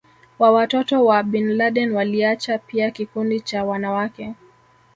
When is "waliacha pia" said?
1.91-2.91